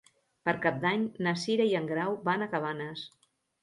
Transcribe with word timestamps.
Per 0.47 0.53
Cap 0.63 0.79
d'Any 0.85 1.05
na 1.27 1.35
Cira 1.43 1.71
i 1.75 1.79
en 1.83 1.93
Grau 1.95 2.19
van 2.33 2.43
a 2.43 2.53
Cabanes. 2.57 3.09